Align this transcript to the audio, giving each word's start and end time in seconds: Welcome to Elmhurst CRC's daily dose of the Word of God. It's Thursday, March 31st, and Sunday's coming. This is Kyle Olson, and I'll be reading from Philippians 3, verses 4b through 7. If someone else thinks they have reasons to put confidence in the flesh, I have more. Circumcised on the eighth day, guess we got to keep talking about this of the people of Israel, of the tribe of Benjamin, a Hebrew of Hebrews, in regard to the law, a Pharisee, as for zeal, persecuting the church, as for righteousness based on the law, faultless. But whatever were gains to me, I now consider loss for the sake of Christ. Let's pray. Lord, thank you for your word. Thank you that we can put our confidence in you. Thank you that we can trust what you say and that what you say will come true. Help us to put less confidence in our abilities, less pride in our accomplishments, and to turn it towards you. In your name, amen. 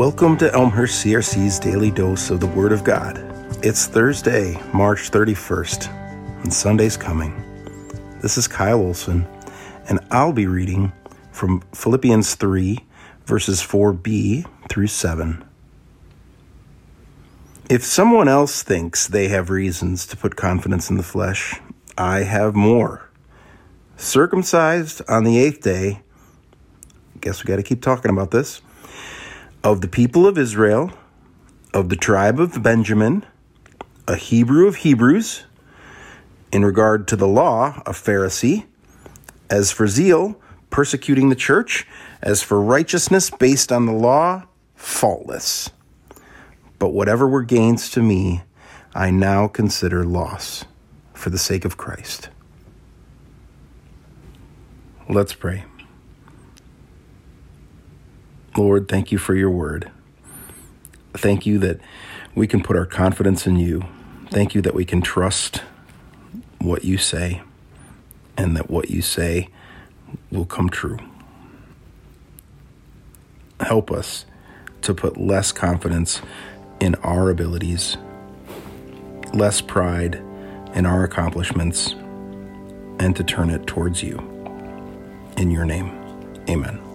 Welcome 0.00 0.38
to 0.38 0.50
Elmhurst 0.54 1.04
CRC's 1.04 1.58
daily 1.58 1.90
dose 1.90 2.30
of 2.30 2.40
the 2.40 2.46
Word 2.46 2.72
of 2.72 2.84
God. 2.84 3.18
It's 3.62 3.86
Thursday, 3.86 4.58
March 4.72 5.10
31st, 5.10 5.92
and 6.42 6.50
Sunday's 6.50 6.96
coming. 6.96 7.34
This 8.22 8.38
is 8.38 8.48
Kyle 8.48 8.80
Olson, 8.80 9.26
and 9.90 10.00
I'll 10.10 10.32
be 10.32 10.46
reading 10.46 10.90
from 11.32 11.60
Philippians 11.74 12.34
3, 12.34 12.78
verses 13.26 13.60
4b 13.60 14.46
through 14.70 14.86
7. 14.86 15.44
If 17.68 17.84
someone 17.84 18.26
else 18.26 18.62
thinks 18.62 19.06
they 19.06 19.28
have 19.28 19.50
reasons 19.50 20.06
to 20.06 20.16
put 20.16 20.34
confidence 20.34 20.88
in 20.88 20.96
the 20.96 21.02
flesh, 21.02 21.60
I 21.98 22.20
have 22.20 22.54
more. 22.54 23.10
Circumcised 23.98 25.02
on 25.10 25.24
the 25.24 25.38
eighth 25.38 25.60
day, 25.60 26.00
guess 27.20 27.44
we 27.44 27.48
got 27.48 27.56
to 27.56 27.62
keep 27.62 27.82
talking 27.82 28.10
about 28.10 28.30
this 28.30 28.62
of 29.62 29.80
the 29.80 29.88
people 29.88 30.26
of 30.26 30.38
Israel, 30.38 30.92
of 31.74 31.88
the 31.88 31.96
tribe 31.96 32.40
of 32.40 32.62
Benjamin, 32.62 33.24
a 34.08 34.16
Hebrew 34.16 34.66
of 34.66 34.76
Hebrews, 34.76 35.44
in 36.52 36.64
regard 36.64 37.06
to 37.08 37.16
the 37.16 37.28
law, 37.28 37.82
a 37.86 37.92
Pharisee, 37.92 38.64
as 39.48 39.70
for 39.70 39.86
zeal, 39.86 40.40
persecuting 40.70 41.28
the 41.28 41.36
church, 41.36 41.86
as 42.22 42.42
for 42.42 42.60
righteousness 42.60 43.30
based 43.30 43.70
on 43.70 43.86
the 43.86 43.92
law, 43.92 44.44
faultless. 44.74 45.70
But 46.78 46.90
whatever 46.90 47.28
were 47.28 47.42
gains 47.42 47.90
to 47.90 48.02
me, 48.02 48.42
I 48.94 49.10
now 49.10 49.46
consider 49.46 50.04
loss 50.04 50.64
for 51.12 51.30
the 51.30 51.38
sake 51.38 51.64
of 51.64 51.76
Christ. 51.76 52.30
Let's 55.08 55.34
pray. 55.34 55.64
Lord, 58.60 58.88
thank 58.88 59.10
you 59.10 59.16
for 59.16 59.34
your 59.34 59.48
word. 59.48 59.90
Thank 61.14 61.46
you 61.46 61.58
that 61.60 61.80
we 62.34 62.46
can 62.46 62.62
put 62.62 62.76
our 62.76 62.84
confidence 62.84 63.46
in 63.46 63.56
you. 63.56 63.86
Thank 64.30 64.54
you 64.54 64.60
that 64.60 64.74
we 64.74 64.84
can 64.84 65.00
trust 65.00 65.62
what 66.58 66.84
you 66.84 66.98
say 66.98 67.40
and 68.36 68.54
that 68.58 68.68
what 68.68 68.90
you 68.90 69.00
say 69.00 69.48
will 70.30 70.44
come 70.44 70.68
true. 70.68 70.98
Help 73.60 73.90
us 73.90 74.26
to 74.82 74.92
put 74.92 75.16
less 75.16 75.52
confidence 75.52 76.20
in 76.80 76.96
our 76.96 77.30
abilities, 77.30 77.96
less 79.32 79.62
pride 79.62 80.16
in 80.74 80.84
our 80.84 81.02
accomplishments, 81.02 81.94
and 82.98 83.16
to 83.16 83.24
turn 83.24 83.48
it 83.48 83.66
towards 83.66 84.02
you. 84.02 84.18
In 85.38 85.50
your 85.50 85.64
name, 85.64 85.88
amen. 86.46 86.89